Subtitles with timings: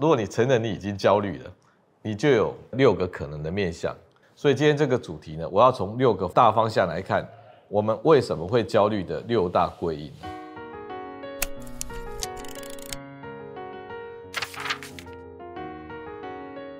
[0.00, 1.52] 如果你承认你已经焦虑了，
[2.02, 3.92] 你就有六个可能的面向。
[4.36, 7.26] 所以今天这个主题呢，我要从六个大方向来看，
[7.68, 10.12] 我们为什么会焦虑的六大归因。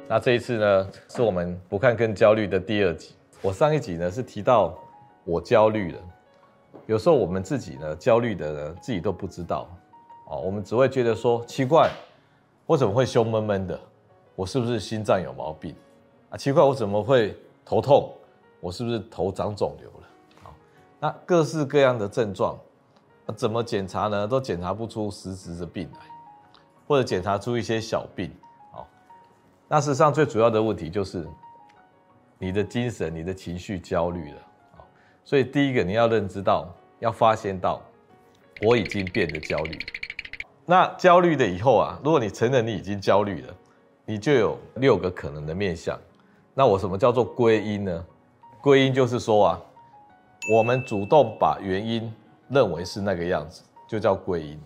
[0.06, 3.16] 那这一次呢，是我们不看更焦虑的第二集。
[3.42, 4.78] 我上一集呢是提到
[5.24, 5.98] 我焦虑了，
[6.86, 9.68] 有时候我们自己呢焦虑的呢自己都不知道，
[10.30, 11.90] 哦，我们只会觉得说奇怪，
[12.68, 13.80] 我怎么会胸闷闷的？
[14.36, 15.74] 我是不是心脏有毛病？
[16.28, 18.12] 啊，奇怪，我怎么会头痛？
[18.60, 20.06] 我是不是头长肿瘤了？
[20.42, 20.54] 好，
[21.00, 22.58] 那各式各样的症状，
[23.34, 24.28] 怎么检查呢？
[24.28, 26.00] 都检查不出实质的病来，
[26.86, 28.30] 或者检查出一些小病。
[29.66, 31.26] 那事实上最主要的问题就是
[32.38, 34.40] 你的精神、你的情绪焦虑了。
[35.24, 37.80] 所以第一个你要认知到，要发现到
[38.60, 39.78] 我已经变得焦虑。
[40.70, 43.54] 那焦虑的以后啊，如果你承认你已经焦虑了，
[44.04, 45.98] 你就有六个可能的面向。
[46.52, 48.04] 那我什么叫做归因呢？
[48.60, 49.60] 归因就是说啊，
[50.54, 52.12] 我们主动把原因
[52.50, 54.60] 认为是那个样子，就叫归因。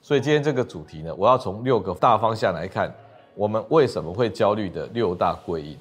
[0.00, 2.90] 所以今天这个主题呢，我要从六个大方向来看。
[3.34, 5.76] 我们为什么会焦虑的六大归因？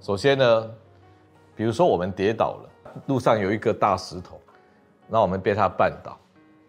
[0.00, 0.70] 首先呢，
[1.56, 2.70] 比如说我们跌倒了，
[3.06, 4.40] 路上有一个大石头，
[5.08, 6.16] 那我们被它绊倒，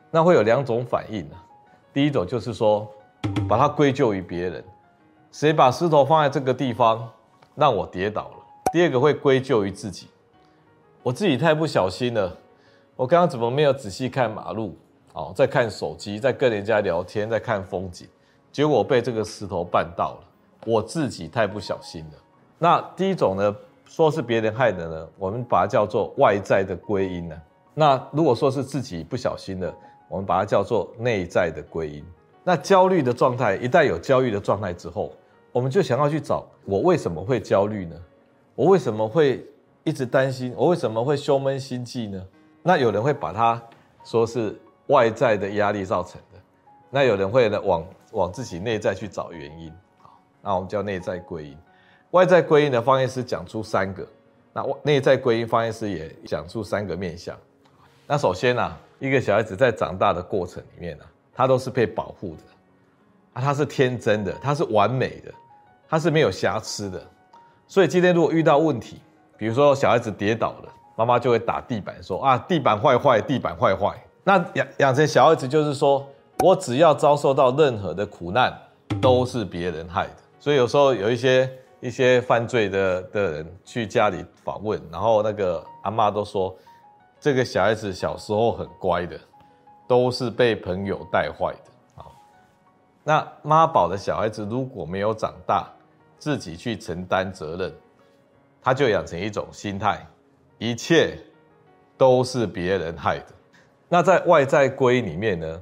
[0.09, 1.35] 那会有两种反应呢。
[1.95, 2.85] 第一种就是说，
[3.47, 4.61] 把它归咎于别人，
[5.31, 7.09] 谁把石头放在这个地方，
[7.55, 8.35] 让我跌倒了。
[8.73, 10.09] 第二个会归咎于自己，
[11.01, 12.35] 我自己太不小心了，
[12.97, 14.77] 我刚刚怎么没有仔细看马路？
[15.13, 18.05] 哦，在看手机，在跟人家聊天，在看风景。
[18.51, 20.27] 结果被这个石头绊到了，
[20.65, 22.17] 我自己太不小心了。
[22.59, 27.41] 那第一种呢，说是别人害的呢，我们把它叫做外在的归因呢。
[27.73, 29.73] 那如果说是自己不小心的，
[30.07, 32.05] 我们把它叫做内在的归因。
[32.43, 35.11] 那焦虑的状态，一旦有焦虑的状态之后，
[35.51, 37.95] 我们就想要去找我为什么会焦虑呢？
[38.55, 39.45] 我为什么会
[39.83, 40.53] 一直担心？
[40.55, 42.25] 我为什么会胸闷心悸呢？
[42.63, 43.61] 那有人会把它
[44.03, 44.55] 说是
[44.87, 46.39] 外在的压力造成的，
[46.89, 47.85] 那有人会呢往。
[48.11, 51.57] 往自己内在去找原因，好，那我们叫内在归因。
[52.11, 54.07] 外在归因的方医师讲出三个，
[54.53, 57.37] 那内在归因方医师也讲出三个面向。
[58.07, 62.41] 那首先呢、啊，一个小孩子在长大的过程里面呢、啊，他都是被保护的，
[63.33, 65.31] 啊，他是天真的，他是完美的，
[65.89, 67.01] 他是没有瑕疵的。
[67.67, 68.99] 所以今天如果遇到问题，
[69.37, 73.95] 比如说小孩子跌倒了，妈妈就会打地板说啊，地板坏坏，地板坏坏。
[74.23, 76.05] 那养养成小孩子就是说。
[76.39, 78.53] 我只要遭受到任何的苦难，
[79.01, 80.15] 都是别人害的。
[80.37, 81.49] 所以有时候有一些
[81.79, 86.53] 一些犯罪的的人去家里访问，然后那个阿嬷都说，
[87.19, 89.19] 这个小孩子小时候很乖的，
[89.87, 92.03] 都是被朋友带坏的。
[92.03, 92.05] 啊，
[93.03, 95.67] 那妈宝的小孩子如果没有长大，
[96.17, 97.73] 自己去承担责任，
[98.61, 100.05] 他就养成一种心态，
[100.57, 101.17] 一切
[101.97, 103.25] 都是别人害的。
[103.87, 105.61] 那在外在归里面呢？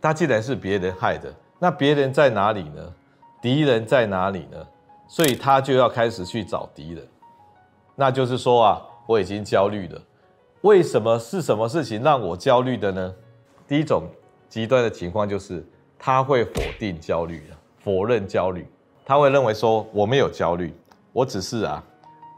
[0.00, 2.94] 他既然是别人害的，那别人在哪里呢？
[3.40, 4.66] 敌人在哪里呢？
[5.08, 7.06] 所以他就要开始去找敌人。
[7.94, 10.00] 那就是说啊，我已经焦虑了。
[10.64, 13.14] 为什么是什么事情让我焦虑的呢？
[13.68, 14.04] 第一种
[14.48, 15.62] 极端的情况就是
[15.98, 18.66] 他会否定焦虑，否认焦虑。
[19.04, 20.74] 他会认为说我没有焦虑，
[21.12, 21.84] 我只是啊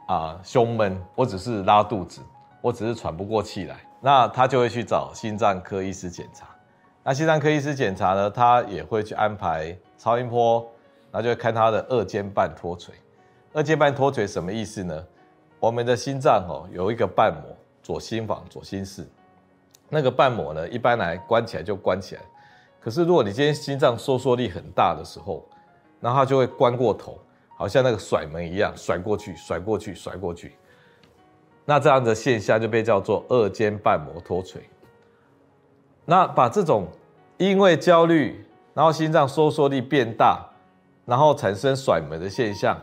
[0.08, 2.20] 啊胸闷，我只是拉肚子，
[2.60, 3.76] 我只是喘不过气来。
[4.00, 6.48] 那他就会去找心脏科医师检查。
[7.04, 10.68] 那心脏科医师检查呢，他也会去安排超音波，
[11.12, 12.92] 然后就会看他的二尖瓣脱垂。
[13.52, 15.06] 二尖瓣脱垂什么意思呢？
[15.60, 19.06] 我们的心脏哦有一个瓣膜，左心房、左心室，
[19.88, 22.22] 那个瓣膜呢，一般来关起来就关起来。
[22.80, 25.46] 可是如果你今天心脏收缩力很大的时候，
[26.00, 27.16] 那它就会关过头，
[27.56, 30.56] 好像那个甩门一样，甩过去、甩过去、甩过去。
[31.64, 34.68] 那这样的现象就被叫做二尖瓣膜脱垂。
[36.04, 36.88] 那把这种
[37.36, 40.44] 因为焦虑，然后心脏收缩力变大，
[41.04, 42.76] 然后产生甩门的现象，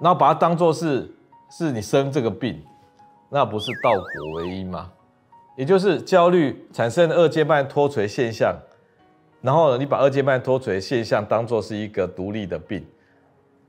[0.00, 1.14] 然后把它当做是
[1.52, 2.60] 是你生这个病，
[3.34, 4.92] 那不是道果为因吗？
[5.56, 8.56] 也就是焦虑产生二尖瓣脱垂现象，
[9.42, 12.86] 然后呢，你把二尖瓣脱垂现象当作是一个独立的病，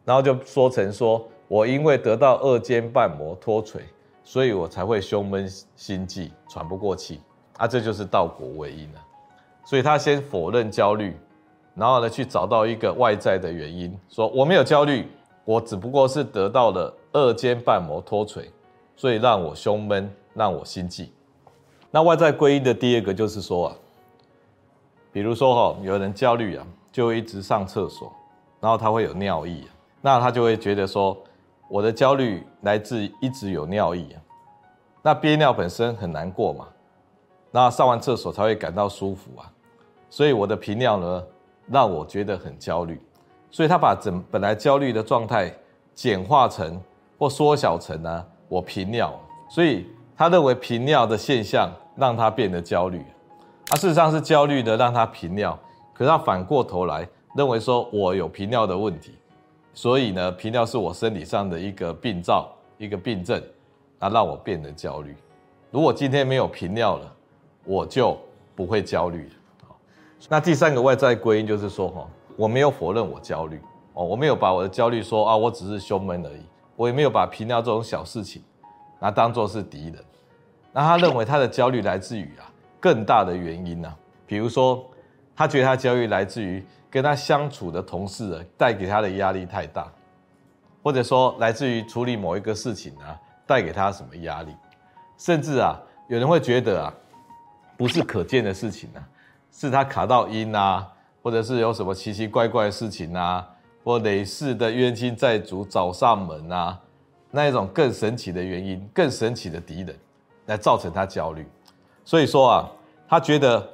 [0.03, 3.81] 然后就说成说我因为得到二尖瓣膜脱垂，
[4.23, 7.19] 所以我才会胸闷心悸喘不过气。
[7.57, 9.01] 啊，这就是道果为因了，
[9.65, 11.17] 所以他先否认焦虑，
[11.73, 15.07] 然后呢，去找到一个外在的原因，说我没有焦虑，
[15.43, 18.51] 我只不过是得到了二尖瓣膜脱垂，
[18.95, 21.11] 所以让我胸闷，让我心悸。
[21.91, 23.75] 那外在归因的第二个就是说啊，
[25.11, 28.11] 比如说哈，有人焦虑啊，就一直上厕所，
[28.59, 29.65] 然后他会有尿意，
[30.01, 31.17] 那他就会觉得说，
[31.69, 34.21] 我的焦虑来自一直有尿意啊，
[35.01, 36.67] 那憋尿本身很难过嘛，
[37.51, 39.49] 那上完厕所才会感到舒服啊，
[40.09, 41.23] 所以我的频尿呢，
[41.67, 43.01] 让我觉得很焦虑，
[43.49, 45.53] 所以他把整本来焦虑的状态
[45.93, 46.81] 简化成
[47.17, 49.13] 或缩小成呢、啊，我频尿，
[49.49, 49.85] 所以
[50.15, 53.03] 他认为频尿的现象让他变得焦虑。
[53.67, 55.59] 啊，事实上是焦虑的让他频尿，
[55.93, 57.05] 可是他反过头来
[57.35, 59.11] 认为说，我有频尿的问题，
[59.73, 63.43] 所以呢，频尿是我身体上的一个病灶、一个病症，
[63.99, 65.13] 啊，让我变得焦虑。
[65.69, 67.13] 如果今天没有频尿了，
[67.65, 68.17] 我就
[68.55, 69.75] 不会焦虑了。
[70.29, 72.07] 那第三个外在归因就是说，哈，
[72.37, 73.59] 我没有否认我焦虑，
[73.95, 76.41] 哦，我没有把我的焦虑说啊，我只是胸闷而已，
[76.75, 78.43] 我也没有把频尿这种小事情，
[78.99, 79.95] 拿当做是敌人。
[80.71, 82.51] 那他认为他的焦虑来自于啊。
[82.77, 83.91] 更大的原因呢、
[84.27, 84.85] 比如说，
[85.35, 89.91] 他觉得他焦虑来自于跟他相处的同事啊，带给他的压力太大，
[90.83, 94.55] 或者说来自于处理某一个事情啊，带给他什么压力，
[95.17, 96.93] 甚至啊，有人会觉得啊，
[97.75, 99.01] 不是可见的事情啊，
[99.51, 100.87] 是他卡到音啊，
[101.23, 103.49] 或者是有什么奇奇怪怪的事情啊，
[103.85, 106.77] 或累世的冤亲债主找上门啊，
[107.29, 109.95] 那一种更神奇的原因，更神奇的敌人，
[110.47, 111.47] 来造成他焦虑。
[112.03, 112.71] 所以说啊，
[113.07, 113.69] 他觉得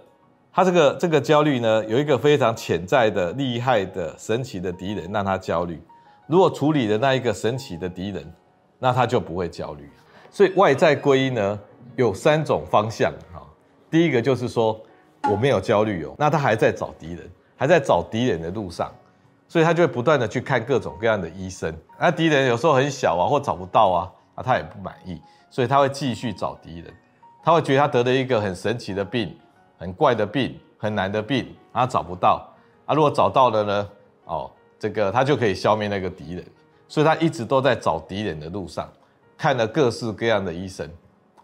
[0.52, 5.82] 他这个这个焦虑呢，有一个非常潜在的、厉害的、神奇的敌人让他焦虑。
[6.28, 8.30] 如果处理的那一个神奇的敌人，
[8.80, 9.90] 那他就不会焦虑。
[10.30, 11.60] 所以外在归因呢，
[11.96, 13.42] 有三种方向哈。
[13.90, 14.78] 第一个就是说
[15.30, 18.92] 我没有焦虑哦，那他还在找敌人，还在找敌人的路上，
[19.52, 21.76] 所以他就会不断的去看各种各样的医生。
[22.00, 26.94] 那敌人有时候很小啊，或找不到啊，啊他也不满意，所以他会继续找敌人。
[27.44, 29.38] 他会觉得他得了一个很神奇的病，
[29.78, 32.48] 很怪的病，很难的病，他找不到
[32.86, 32.96] 啊。
[32.96, 33.90] 如果找到了呢？
[34.24, 34.50] 哦，
[34.80, 36.46] 这个他就可以消灭那个敌人。
[36.88, 38.90] 所以他一直都在找敌人的路上，
[39.38, 40.90] 看了各式各样的医生。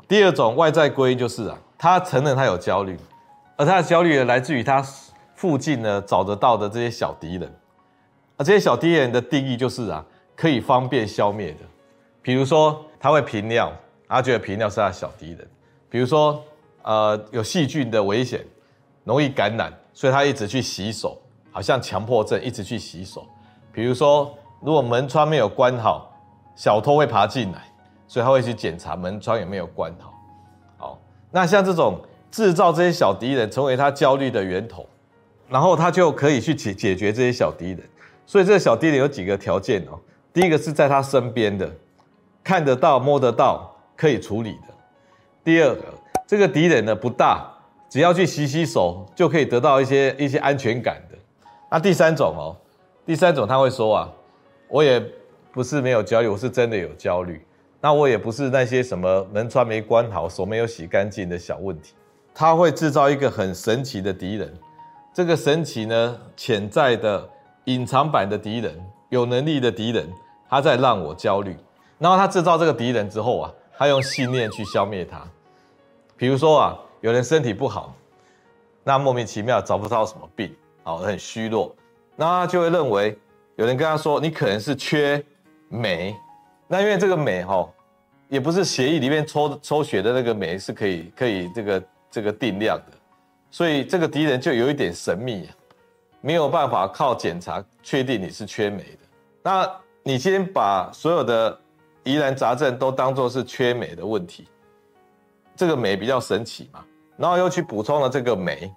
[0.08, 2.98] 第二种外在归因就是啊，他承认他有焦虑，
[3.58, 4.82] 而他的焦虑呢，来自于他
[5.36, 7.54] 附近呢找得到的这些小敌人。
[8.38, 10.06] 而这些小敌人的定义就是啊，
[10.36, 11.60] 可以方便消灭的。
[12.22, 13.72] 比如说他会频尿，
[14.08, 15.48] 他觉得频尿是他小敌人。
[15.90, 16.44] 比如说，
[16.84, 18.46] 呃，有细菌的危险，
[19.04, 21.20] 容易感染，所以他一直去洗手，
[21.52, 23.26] 好像强迫症，一直去洗手。
[23.72, 26.14] 比如说，如果门窗没有关好，
[26.56, 27.64] 小偷会爬进来，
[28.08, 30.14] 所以他会去检查门窗有没有关好。
[30.78, 31.00] 好，
[31.32, 32.00] 那像这种
[32.30, 34.86] 制造这些小敌人，成为他焦虑的源头，
[35.48, 37.80] 然后他就可以去解解决这些小敌人。
[38.28, 40.00] 所以这个小敌人有几个条件哦。
[40.32, 41.68] 第一个是在他身边的，
[42.44, 44.68] 看得到、摸得到、可以处理的。
[45.44, 45.82] 第二个，
[46.28, 47.50] 这个敌人呢不大，
[47.90, 51.18] 只要去洗洗手就可以得到一些一些安全感的。
[51.72, 52.56] 那第三种哦，
[53.06, 54.12] 第三种他会说啊，
[54.68, 55.04] 我也
[55.52, 57.42] 不是没有焦虑，我是真的有焦虑。
[57.80, 61.94] 那我也不是那些什么门窗没关好、手没有洗干净的小问题。
[62.36, 64.54] 他会制造一个很神奇的敌人，
[65.14, 67.28] 这个神奇呢，潜在的
[67.68, 68.74] 隐藏版的敌人，
[69.10, 70.10] 有能力的敌人，
[70.50, 71.56] 他在让我焦虑。
[72.00, 75.22] 然后他制造这个敌人之后啊，他用信念去消灭他。
[76.16, 77.94] 比如说啊，有人身体不好，
[78.84, 81.76] 那莫名其妙找不到什么病，好，很虚弱，
[82.16, 83.18] 那他就会认为
[83.58, 85.22] 有人跟他说，你可能是缺
[85.68, 86.16] 镁，
[86.68, 87.68] 那因为这个镁哈，
[88.30, 92.98] 也不是血液里面抽抽血的那个镁是可以可以这个这个定量的，
[93.52, 95.50] 所以这个敌人就有一点神秘，
[96.22, 99.00] 没有办法靠检查确定你是缺镁的。
[99.44, 99.70] 那
[100.04, 101.60] 你先把所有的
[102.04, 104.48] 疑难杂症都当作是缺镁的问题。
[105.56, 106.86] 这个镁比较神奇嘛，
[107.18, 108.72] 然后又去补充了这个镁，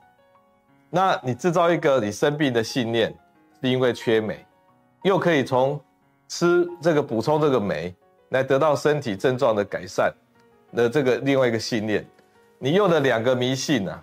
[0.89, 3.15] 那你制造一个你生病的信念，
[3.61, 4.47] 是因为缺镁，
[5.03, 5.79] 又可以从
[6.27, 7.95] 吃这个补充这个镁
[8.31, 10.13] 来得到身体症状的改善
[10.75, 12.07] 的这个另外一个信念，
[12.59, 14.03] 你用了两个迷信啊，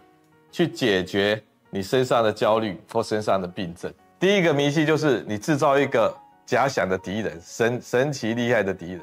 [0.52, 1.44] 去解决
[1.78, 3.94] 你身上的焦虑或身上的病症。
[4.20, 6.12] 第一个迷信就是你制造一个
[6.44, 9.02] 假想的敌人，神神奇厉害的敌人。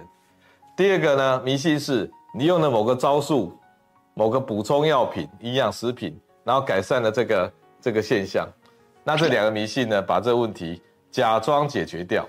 [0.76, 3.56] 第二个呢，迷信是你用了某个招数。
[4.16, 8.48] 某个补充药品、营养食品，然后改善了这个这个现象，
[9.02, 12.24] 那这两个迷信呢，把这个问题假装解决掉，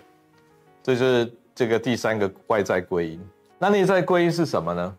[0.81, 3.29] 这就是这个第三个外在归因。
[3.59, 4.95] 那内在归因是什么呢？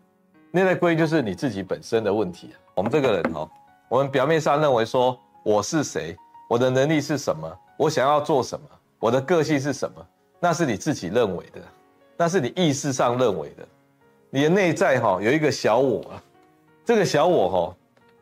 [0.52, 2.54] 内在归因就是你自己本身的问题。
[2.76, 3.50] 我们这个人哦，
[3.88, 6.16] 我们表面上认为说我是谁，
[6.48, 8.66] 我的能力是什么，我想要做什么，
[8.98, 10.04] 我的个性是什么，
[10.40, 11.60] 那是你自己认为的，
[12.16, 13.64] 那是你意识上认为的。
[14.28, 16.20] 你的内在哈有一个小我啊。
[16.84, 17.76] 这个小我哈，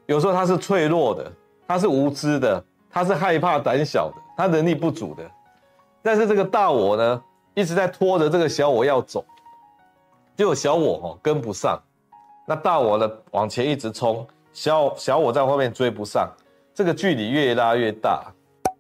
[0.05, 1.33] 有时候他是脆弱的，
[1.67, 5.25] 他是无知的，他是害怕、胆小的，他能力不足的。
[6.03, 7.23] 但是这个大我呢，
[7.55, 9.25] 一直在拖着这个小我要走，
[10.37, 11.83] 结果小我哦跟不上，
[12.47, 16.31] 那大我呢往前一直冲，小小我在后面追不上，
[16.75, 18.33] 这个距离越拉越大。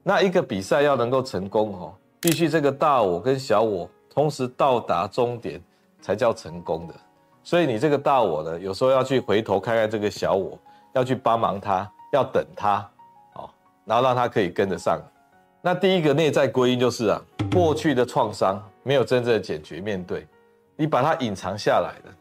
[0.02, 5.62] 那一个比赛要能够成功哦，必须这个大我跟小我同时到达终点
[6.02, 6.94] 才叫成功的。
[7.42, 10.58] 所以你这个大我呢，有时候要去回头看看这个小我，
[10.92, 12.78] 要去帮忙他，要等他，
[13.34, 13.48] 哦，
[13.84, 15.00] 然后让他可以跟得上。
[15.62, 17.20] 那第一个内在归因就是啊，
[17.52, 20.26] 过去的创伤没有真正的解决面对，
[20.76, 22.14] 你把它隐藏下来了，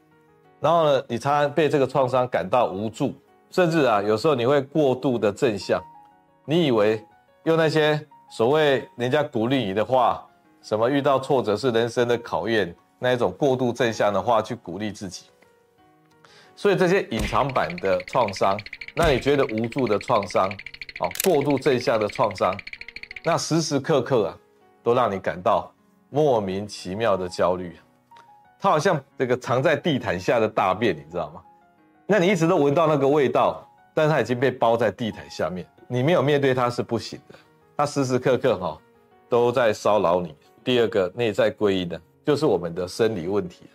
[0.62, 3.14] 然后呢，你常常被这个创伤感到无助，
[3.54, 5.80] 甚至啊，有时候你会过度的正向，
[6.44, 7.06] 你以为
[7.44, 10.26] 用那些所谓人家鼓励你的话，
[10.64, 15.26] 什么遇到挫折是人生的考验，那一种过度正向的话去鼓励自己，
[16.56, 18.60] 所以这些隐藏版的创伤，
[18.96, 20.50] 那你觉得无助的创伤，
[20.98, 22.60] 啊，过度正向的创伤。
[23.24, 24.38] 那时时刻刻啊，
[24.82, 25.72] 都让你感到
[26.10, 27.78] 莫名其妙的焦虑，
[28.60, 31.40] 它好像这个藏在地毯下的大便，你知道吗？
[32.14, 37.34] 那你一直都闻到那个味道，但它已经被包在地毯下面，你没有面对它是不行的。
[37.76, 38.78] 它时时刻刻哈
[39.28, 40.36] 都在骚扰你。
[40.64, 43.66] 第二个内在归因呢，就是我们的生理问题。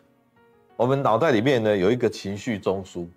[0.77, 3.09] 我们脑袋里面呢有一个情绪中枢，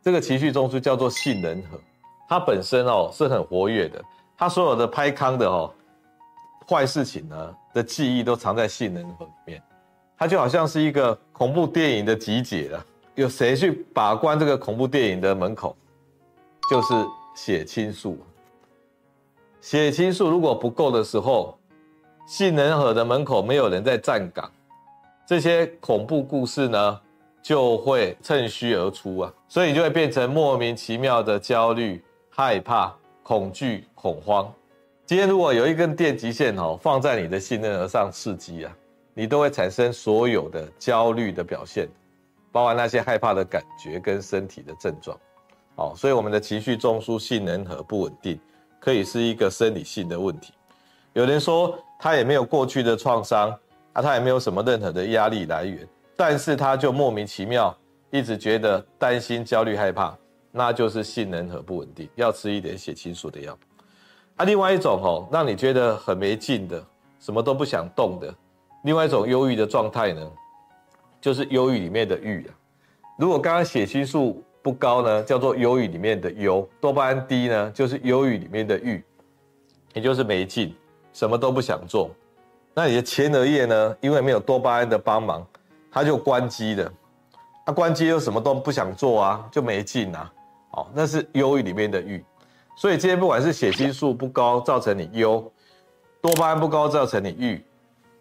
[0.00, 1.78] 这个情绪中枢叫做杏仁核，
[2.26, 4.02] 它本身哦是很活跃的。
[4.38, 5.70] 它所有的拍康的哦，
[6.66, 9.62] 坏事情呢的记忆都藏在杏仁核里面，
[10.16, 12.82] 它就好像是一个恐怖电影的集结了。
[13.14, 15.76] 有谁去把关这个恐怖电影的门口？
[16.70, 16.94] 就是
[17.34, 18.18] 血清素。
[19.60, 21.58] 血清素如果不够的时候，
[22.26, 24.50] 杏仁核的门口没有人在站岗，
[25.26, 27.00] 这些恐怖故事呢
[27.42, 32.94] 就会趁虚而出啊，所以就会变成莫名其妙的焦虑、害怕。
[33.24, 34.52] 恐惧、恐慌。
[35.06, 38.76] 今天如果有一根电极线哦，放在你的杏仁核上刺激啊，
[39.14, 41.88] 你都会产生所有的焦虑的表现，
[42.52, 45.18] 包含那些害怕的感觉跟身体的症状。
[45.74, 48.38] 哦，所以我们的情绪中枢性能和不稳定，
[48.78, 50.52] 可以是一个生理性的问题。
[51.14, 53.50] 有人说他也没有过去的创伤
[53.94, 57.74] 啊，他也没有什么任何的压力来源，但是他就莫名其妙
[58.10, 60.16] 一直觉得担心、焦虑、害怕。
[60.54, 63.58] 那就是性能和不稳定，要吃一点血清素的药。
[64.36, 66.84] 啊，另外一种哦，让你觉得很没劲的，
[67.18, 68.34] 什么都不想动的，
[68.84, 70.30] 另外一种忧郁的状态呢，
[71.22, 72.52] 就是忧郁里面的郁啊。
[73.16, 79.02] 如果刚刚血清素不高呢，叫做忧郁里面的忧；多巴胺低呢，就是忧郁里面的郁，
[79.94, 80.74] 也就是没劲，
[81.12, 82.10] 什么都不想做。
[82.74, 85.46] 那你的前额叶呢，因为没有多巴胺的帮忙，
[85.90, 86.92] 它就关机了。
[87.64, 90.32] 它关机又什么都不想做啊，就没劲啊。
[90.72, 92.24] 哦，那是忧郁里面的郁，
[92.76, 95.52] 所以今天不管是血清素不高造成你忧，
[96.20, 97.62] 多巴胺不高造成你郁，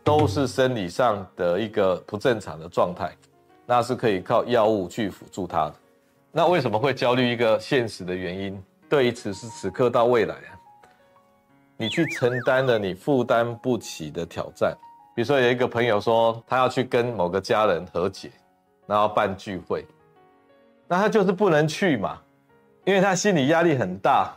[0.04, 3.16] 都是生理上的一个不正常的状态，
[3.66, 5.76] 那是可以靠药物去辅助它的。
[6.32, 7.32] 那为什么会焦虑？
[7.32, 10.52] 一个现实的原因，对于此时此刻到未来啊，
[11.78, 14.76] 你去承担了你负担不起的挑战。
[15.14, 18.32] 比如说有一个朋友说他要去跟某个家人和解，
[18.88, 19.86] 然后办聚会，
[20.88, 22.20] 那他就是不能去嘛。
[22.86, 24.34] 因为他心理压力很大，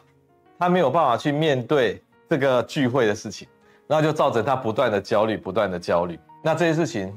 [0.58, 3.48] 他没有办法去面对这个聚会的事情，
[3.96, 6.18] 那就造成他不断的焦虑，不断的焦虑。
[6.42, 7.16] 那这些事情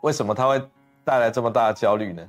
[0.00, 0.58] 为什么他会
[1.04, 2.26] 带来这么大的焦虑呢？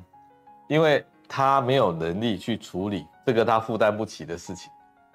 [0.68, 4.70] 因为他没有能力去处理这个他负担不起的事情。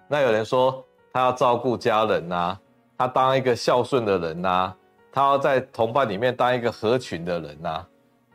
[0.08, 0.82] 那有人说
[1.12, 2.58] 他要照顾家人呐，
[2.96, 4.74] 他当一个孝顺的人呐，
[5.12, 7.84] 他要在同伴里面当一个合群的人呐，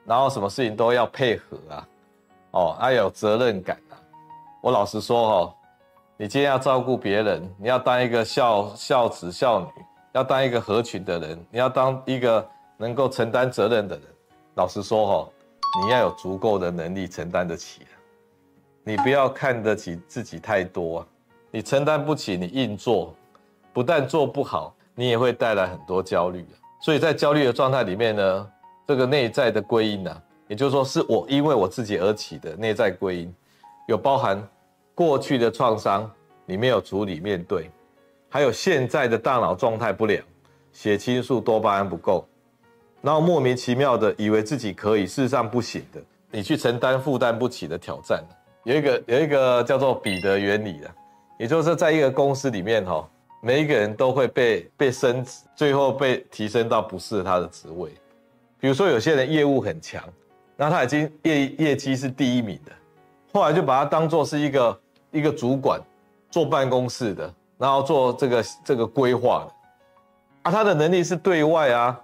[0.06, 1.88] 然后什么事情都要配合啊，
[2.52, 3.76] 哦，他有责任感。
[4.62, 5.56] 我老实说哦，
[6.18, 9.68] 你今天要照顾别人，你要当一个孝孝子孝女，
[10.16, 14.06] 要当一个合群的人，你要当一个能够承担责任的人。
[14.56, 15.30] 老实说哈，
[15.84, 17.82] 你要有足够的能力承担得起。
[18.82, 21.06] 你不要看得起自己太多，
[21.52, 23.14] 你承担不起，你硬做，
[23.74, 26.46] 不但做不好，你也会带来很多焦虑。
[26.82, 28.52] 所以在焦虑的状态里面呢，
[28.88, 33.36] 这个内在的归因呢，也就是说是我因为我自己而起的内在归因，
[33.90, 34.42] 有包含。
[34.94, 36.10] 过去的创伤
[36.46, 37.70] 你没有处理面对，
[38.36, 40.22] 还有现在的大脑状态不良，
[40.74, 42.28] 血清素、多巴胺不够，
[43.02, 46.02] 然后莫名其妙的以为自己可以，事实上不行的，
[46.32, 48.22] 你去承担负担不起的挑战。
[48.66, 50.92] 有一个有一个叫做彼得原理的，
[51.40, 53.10] 也就是在一个公司里面哈，
[53.42, 57.90] 每一个人都会被被升职，最后被提升到不适合他的职位。
[58.60, 60.04] 比如说有些人业务很强，
[60.58, 62.72] 那他已经业业绩是第一名的，
[63.32, 64.78] 后来就把他当做是一个。
[65.12, 65.80] 一个主管
[66.30, 69.46] 坐办公室的，然后做这个这个规划。
[69.46, 69.54] 的，
[70.44, 72.00] 啊，他的能力是对外啊，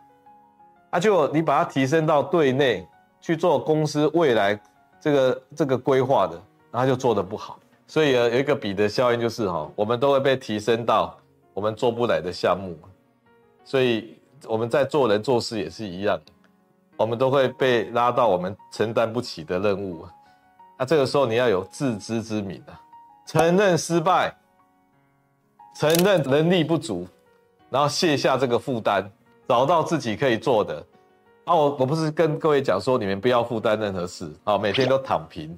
[0.92, 2.88] 啊，就你把他提升到对内
[3.20, 4.60] 去做公司未来
[5.00, 6.34] 这个这个规划的，
[6.72, 7.60] 然后他就做得不好。
[7.88, 11.18] 所以有一个彼得效应就是哈，我们都会被提升到
[11.54, 12.74] 我们做不来的项目，
[13.66, 14.18] 所以
[14.48, 16.18] 我们在做人做事也是一样，
[16.96, 20.08] 我们都会被拉到我们承担不起的任务。
[20.80, 22.80] 那这个时候你要有自知之明啊，
[23.26, 24.34] 承认失败，
[25.74, 27.08] 承认能力不足，
[27.70, 29.10] 然后卸下这个负担，
[29.48, 30.86] 找到自己可以做的。
[31.46, 35.58] 啊，我我不是跟各位讲说你们不要负担任何事啊，每天都躺平，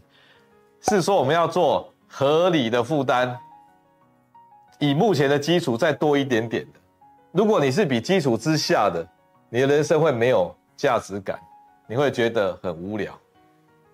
[0.81, 1.89] 是说我们要做。
[2.15, 3.35] 合理的负担，
[4.77, 6.79] 以目前的基础再多一点点的。
[7.31, 9.03] 如果你是比基础之下的，
[9.49, 11.39] 你的人生会没有价值感，
[11.87, 13.11] 你会觉得很无聊。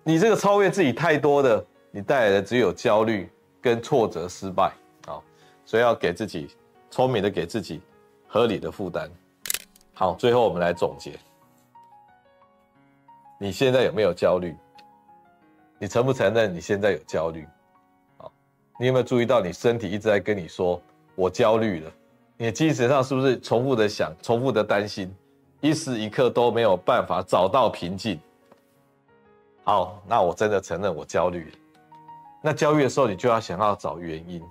[0.04, 3.26] 你这个超越自己太多的，你带来的只有焦虑
[3.62, 4.70] 跟挫折、失败。
[5.70, 6.48] 所以要给自己
[6.90, 7.80] 聪明的给自己
[8.26, 9.08] 合理的负担。
[9.94, 11.16] 好，最后我们来总结，
[13.38, 14.52] 你现在有没有焦虑？
[15.78, 17.46] 你承不承认你现在有焦虑？
[18.18, 18.32] 好
[18.80, 20.82] 你有没有注意到，你身体一直在跟你说
[21.14, 21.92] “我焦虑了”？
[22.36, 25.14] 你精神上是不是重复的想、重复的担心，
[25.60, 28.18] 一时一刻都没有办法找到平静？
[29.62, 31.58] 好，那我真的承认我焦虑了。
[32.42, 34.42] 那焦虑的时候，你就要想要找原因。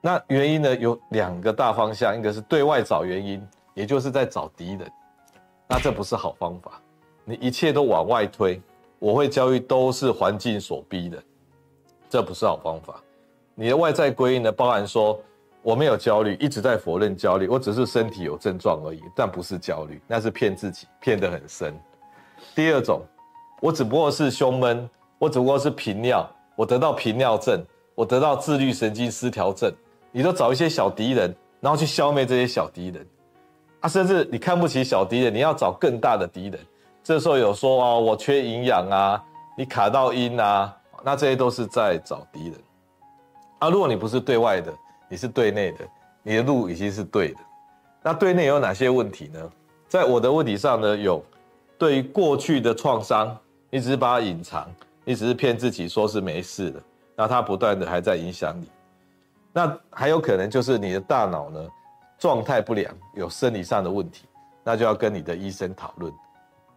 [0.00, 4.90] 那原因呢，有两个大方向，一个是对外找原因，也就是在找敌人。
[5.68, 6.80] 那这不是好方法。
[7.24, 8.60] 你一切都往外推，
[8.98, 11.22] 我会焦虑都是环境所逼的，
[12.08, 13.00] 这不是好方法。
[13.54, 15.20] 你的外在归因呢，包含说
[15.60, 21.78] 我没有焦虑，一直在否认焦虑，我只是身体有症状而已，但不是焦虑，那是骗自己，骗得很深。
[22.54, 23.02] 第二种，
[23.60, 24.88] 我只不过是胸闷，
[25.18, 26.26] 我只不过是频尿，
[26.56, 27.62] 我得到频尿症，
[27.94, 29.70] 我得到自律神经失调症，
[30.12, 33.06] 你都找一些小敌人，然后去消灭这些小敌人
[33.80, 36.58] 啊，甚至你看不起小敌人，你要找更大的敌人。
[37.02, 39.22] 这时候有说啊，我缺营养啊，
[39.56, 42.54] 你卡到阴啊，那这些都是在找敌人。
[43.58, 44.72] 啊，如果你不是对外的，
[45.08, 45.78] 你是对内的，
[46.22, 47.38] 你的路已经是对的。
[48.02, 49.40] 那对内有哪些问题呢？
[49.88, 51.24] 在我的问题上呢，有
[51.78, 53.36] 对于过去的创伤，
[53.70, 54.66] 你只是把它隐藏，
[55.04, 56.82] 你只是骗自己说是没事的，
[57.16, 58.68] 那它不断的还在影响你。
[59.52, 61.68] 那还有可能就是你的大脑呢，
[62.18, 64.26] 状态不良，有生理上的问题，
[64.62, 66.12] 那就要跟你的医生讨论。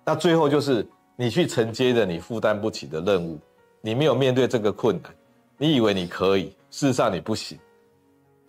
[0.03, 3.39] 那最后就是你去承接着你负担不起的任务，
[3.79, 5.13] 你没有面对这个困难，
[5.57, 6.55] 你以为你可以。
[6.71, 7.59] 事实上你不行，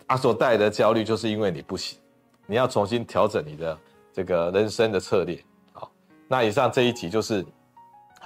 [0.07, 1.99] 啊，所带来的焦虑就是因为你不行，
[2.47, 3.77] 你要重新调整你的
[4.11, 5.39] 这个人生的策略。
[5.73, 5.91] 好，
[6.27, 7.45] 那以上这一集就是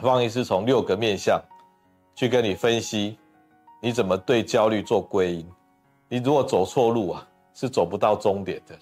[0.01, 1.37] 方医师从六个面向
[2.15, 3.17] 去跟你分析，
[3.81, 5.45] 你怎么对焦虑做归因。
[6.11, 8.75] 你如果走错路啊，是走不到终点的，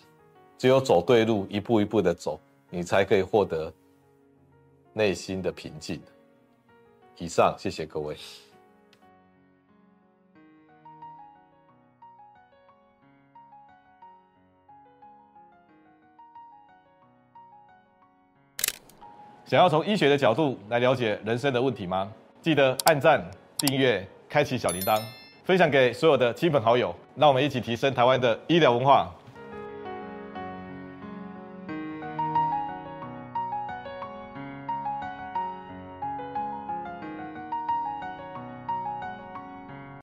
[0.58, 3.72] 只有走对路，一步一步的走，你才可以获得
[4.94, 6.02] 内心的平静。
[7.18, 8.16] 以上，谢谢各位。
[19.46, 22.10] 想要从医学的角度来了解人生的问题吗？
[22.42, 25.02] 记得按赞、订阅、开启小铃铛，
[25.48, 29.10] 分享给所有的亲朋好友，让我们一起提升台湾的医疗文化。